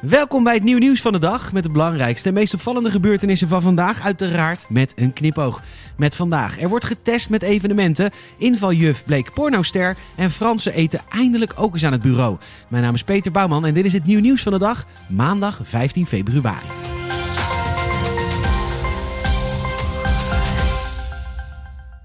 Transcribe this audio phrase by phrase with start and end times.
[0.00, 3.48] Welkom bij het nieuw nieuws van de dag met de belangrijkste en meest opvallende gebeurtenissen
[3.48, 4.00] van vandaag.
[4.02, 5.62] Uiteraard met een knipoog.
[5.96, 6.60] Met vandaag.
[6.60, 8.10] Er wordt getest met evenementen.
[8.36, 9.96] Invaljuf bleek pornoster.
[10.16, 12.36] En Fransen eten eindelijk ook eens aan het bureau.
[12.68, 14.86] Mijn naam is Peter Bouwman en dit is het nieuw nieuws van de dag.
[15.08, 16.66] Maandag 15 februari.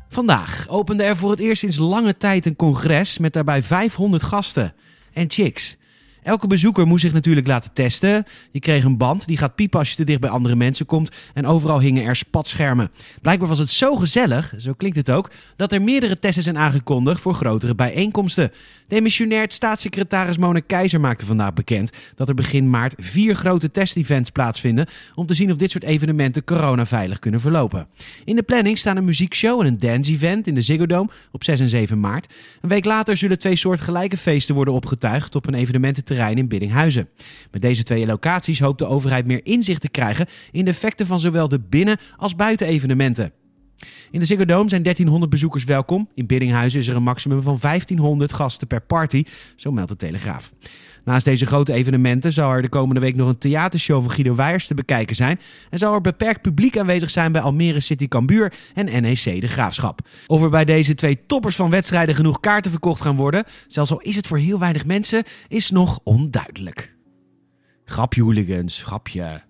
[0.10, 4.74] Vandaag opende er voor het eerst sinds lange tijd een congres met daarbij 500 gasten
[5.14, 5.78] en chicks.
[6.24, 8.26] Elke bezoeker moest zich natuurlijk laten testen.
[8.52, 11.12] Je kreeg een band, die gaat piepen als je te dicht bij andere mensen komt.
[11.34, 12.92] En overal hingen er spatschermen.
[13.22, 17.22] Blijkbaar was het zo gezellig, zo klinkt het ook, dat er meerdere testen zijn aangekondigd
[17.22, 18.52] voor grotere bijeenkomsten.
[18.88, 24.88] Demissionair staatssecretaris Mona Keizer maakte vandaag bekend dat er begin maart vier grote testevents plaatsvinden
[25.16, 27.88] om te zien of dit soort evenementen coronaveilig kunnen verlopen.
[28.26, 31.60] In de planning staan een muziekshow en een dance-event in de Ziggo Dome op 6
[31.60, 32.34] en 7 maart.
[32.62, 35.54] Een week later zullen twee soortgelijke feesten worden opgetuigd op een
[36.14, 37.10] evenemententerrein in Biddinghuizen.
[37.52, 41.20] Met deze twee locaties hoopt de overheid meer inzicht te krijgen in de effecten van
[41.20, 43.32] zowel de binnen- als buitenevenementen.
[44.12, 46.10] In de Ziggo Dome zijn 1300 bezoekers welkom.
[46.14, 49.24] In Biddinghuizen is er een maximum van 1500 gasten per party,
[49.56, 50.52] zo meldt de Telegraaf.
[51.04, 54.68] Naast deze grote evenementen zal er de komende week nog een theatershow van Guido Weijers
[54.68, 55.40] te bekijken zijn.
[55.70, 60.08] En zal er beperkt publiek aanwezig zijn bij Almere City Cambuur en NEC De Graafschap.
[60.28, 64.02] Of er bij deze twee toppers van wedstrijden genoeg kaarten verkocht gaan worden, zelfs al
[64.02, 66.96] is het voor heel weinig mensen, is nog onduidelijk.
[67.86, 69.42] Grapje hooligans, grapje.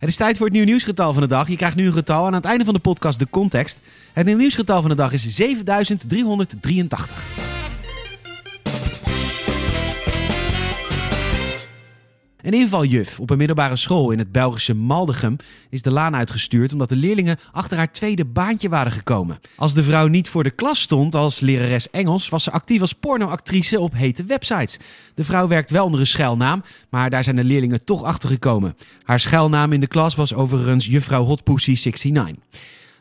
[0.00, 1.48] Het is tijd voor het nieuw nieuwsgetal van de dag.
[1.48, 3.80] Je krijgt nu een getal en aan het einde van de podcast de context.
[4.12, 7.39] Het nieuw nieuwsgetal van de dag is 7383.
[12.42, 15.36] Een invaljuf op een middelbare school in het Belgische Maldegem
[15.70, 19.40] is de laan uitgestuurd omdat de leerlingen achter haar tweede baantje waren gekomen.
[19.56, 22.92] Als de vrouw niet voor de klas stond als lerares Engels, was ze actief als
[22.92, 24.78] pornoactrice op hete websites.
[25.14, 28.76] De vrouw werkt wel onder een schuilnaam, maar daar zijn de leerlingen toch achter gekomen.
[29.02, 32.36] Haar schuilnaam in de klas was overigens juffrouw Hotpussy 69.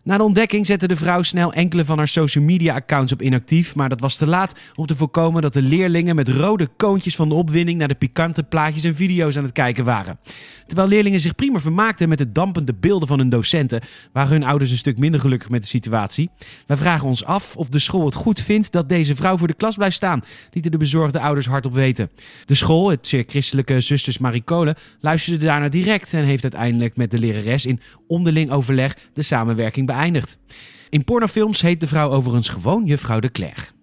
[0.09, 3.75] Na de ontdekking zette de vrouw snel enkele van haar social media accounts op inactief,
[3.75, 7.29] maar dat was te laat om te voorkomen dat de leerlingen met rode koontjes van
[7.29, 10.19] de opwinding naar de pikante plaatjes en video's aan het kijken waren.
[10.65, 13.81] Terwijl leerlingen zich prima vermaakten met de dampende beelden van hun docenten,
[14.13, 16.29] waren hun ouders een stuk minder gelukkig met de situatie.
[16.67, 19.53] Wij vragen ons af of de school het goed vindt dat deze vrouw voor de
[19.53, 22.09] klas blijft staan, lieten de bezorgde ouders hardop weten.
[22.45, 27.19] De school, het zeer christelijke Zusters Maricole, luisterde daarna direct en heeft uiteindelijk met de
[27.19, 29.97] lerares in onderling overleg de samenwerking beëindigd.
[30.89, 33.73] In pornofilms heet de vrouw overigens gewoon juffrouw de Clerc.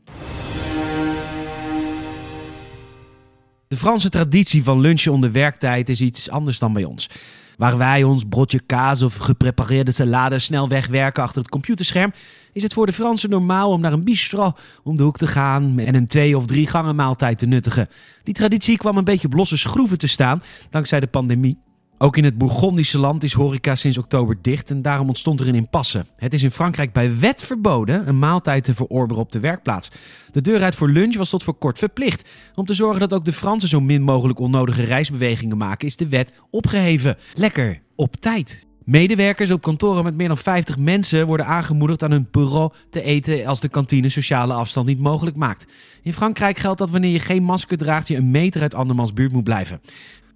[3.68, 7.08] De Franse traditie van lunchen onder werktijd is iets anders dan bij ons.
[7.56, 12.12] Waar wij ons broodje kaas of geprepareerde salade snel wegwerken achter het computerscherm,
[12.52, 15.78] is het voor de Fransen normaal om naar een bistro om de hoek te gaan
[15.78, 17.88] en een twee of drie gangen maaltijd te nuttigen.
[18.22, 21.65] Die traditie kwam een beetje op losse schroeven te staan dankzij de pandemie.
[21.98, 25.54] Ook in het Bourgondische land is horeca sinds oktober dicht en daarom ontstond er een
[25.54, 26.06] impasse.
[26.16, 29.90] Het is in Frankrijk bij wet verboden een maaltijd te verorberen op de werkplaats.
[30.32, 32.28] De deur uit voor lunch was tot voor kort verplicht.
[32.54, 36.08] Om te zorgen dat ook de Fransen zo min mogelijk onnodige reisbewegingen maken, is de
[36.08, 37.16] wet opgeheven.
[37.34, 38.64] Lekker, op tijd.
[38.84, 43.46] Medewerkers op kantoren met meer dan 50 mensen worden aangemoedigd aan hun bureau te eten
[43.46, 45.66] als de kantine sociale afstand niet mogelijk maakt.
[46.02, 49.32] In Frankrijk geldt dat wanneer je geen masker draagt, je een meter uit andermans buurt
[49.32, 49.80] moet blijven.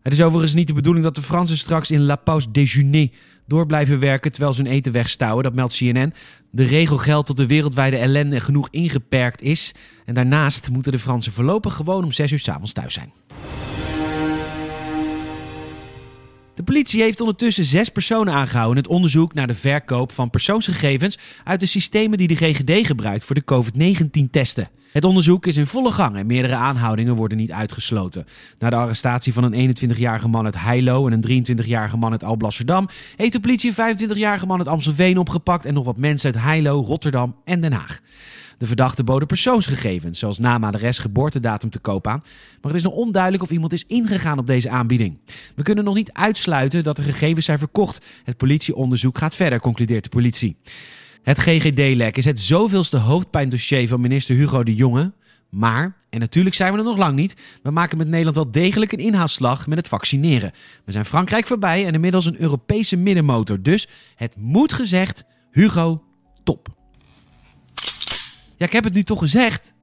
[0.03, 3.09] Het is overigens niet de bedoeling dat de Fransen straks in La Pause Déjeuner
[3.47, 5.45] door blijven werken terwijl ze hun eten wegstouwen.
[5.45, 6.15] Dat meldt CNN.
[6.51, 9.75] De regel geldt tot de wereldwijde ellende genoeg ingeperkt is.
[10.05, 13.13] En daarnaast moeten de Fransen voorlopig gewoon om 6 uur s avonds thuis zijn.
[16.55, 21.19] De politie heeft ondertussen zes personen aangehouden in het onderzoek naar de verkoop van persoonsgegevens
[21.45, 24.69] uit de systemen die de GGD gebruikt voor de COVID-19-testen.
[24.93, 28.27] Het onderzoek is in volle gang en meerdere aanhoudingen worden niet uitgesloten.
[28.59, 32.89] Na de arrestatie van een 21-jarige man uit Heilo en een 23-jarige man uit Alblasserdam
[33.17, 36.81] heeft de politie een 25-jarige man uit Amstelveen opgepakt en nog wat mensen uit Heilo,
[36.81, 38.01] Rotterdam en Den Haag.
[38.59, 42.23] De verdachten boden persoonsgegevens, zoals naam, adres, geboortedatum te koop aan.
[42.61, 45.19] Maar het is nog onduidelijk of iemand is ingegaan op deze aanbieding.
[45.55, 48.05] We kunnen nog niet uitsluiten dat er gegevens zijn verkocht.
[48.25, 50.57] Het politieonderzoek gaat verder, concludeert de politie.
[51.23, 55.13] Het GGD-lek is het zoveelste hoofdpijndossier van minister Hugo de Jonge.
[55.51, 58.93] Maar, en natuurlijk zijn we er nog lang niet, we maken met Nederland wel degelijk
[58.93, 60.53] een inhaalslag met het vaccineren.
[60.85, 63.63] We zijn Frankrijk voorbij en inmiddels een Europese middenmotor.
[63.63, 66.03] Dus het moet gezegd, Hugo,
[66.43, 66.69] top.
[68.57, 69.75] Ja, ik heb het nu toch gezegd.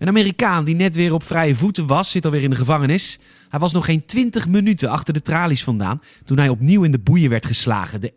[0.00, 3.18] Een Amerikaan die net weer op vrije voeten was, zit alweer in de gevangenis.
[3.48, 6.98] Hij was nog geen 20 minuten achter de tralies vandaan toen hij opnieuw in de
[6.98, 8.00] boeien werd geslagen.
[8.00, 8.12] De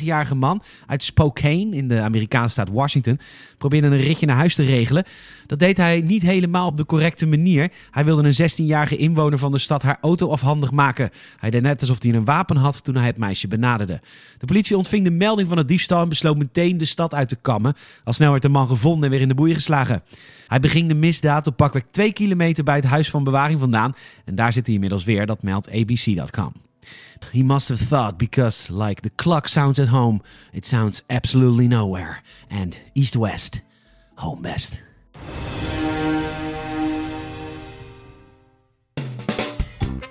[0.00, 3.20] 31-jarige man uit Spokane in de Amerikaanse staat Washington
[3.58, 5.04] probeerde een ritje naar huis te regelen.
[5.46, 7.72] Dat deed hij niet helemaal op de correcte manier.
[7.90, 11.10] Hij wilde een 16-jarige inwoner van de stad haar auto afhandig maken.
[11.38, 14.00] Hij deed net alsof hij een wapen had toen hij het meisje benaderde.
[14.38, 17.36] De politie ontving de melding van het diefstal en besloot meteen de stad uit te
[17.36, 17.74] kammen.
[18.04, 20.02] Al snel werd de man gevonden en weer in de boeien geslagen.
[20.48, 23.94] Hij beging de misdaad op pakweg 2 kilometer bij het huis van bewaring vandaan.
[24.24, 26.52] En daar zit hij inmiddels weer, dat meldt abc.com.
[27.32, 30.20] He must have thought because, like the clock sounds at home,
[30.52, 32.20] it sounds absolutely nowhere.
[32.48, 33.62] And east-west,
[34.14, 34.82] home best.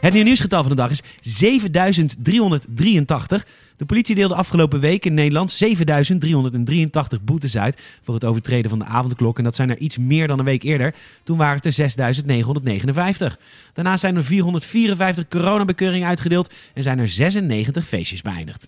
[0.08, 3.46] Het nieuw nieuwsgetal van de dag is 7383.
[3.78, 8.86] De politie deelde afgelopen week in Nederland 7383 boetes uit voor het overtreden van de
[8.86, 9.38] avondklok.
[9.38, 10.96] En dat zijn er iets meer dan een week eerder.
[11.24, 13.40] Toen waren het er 6959.
[13.74, 18.68] Daarnaast zijn er 454 coronabekeuringen uitgedeeld en zijn er 96 feestjes beëindigd.